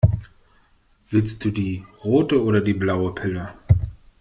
Willst 1.11 1.45
du 1.45 1.51
die 1.51 1.85
rote 2.03 2.43
oder 2.43 2.61
die 2.61 2.73
blaue 2.73 3.13
Pille? 3.13 3.53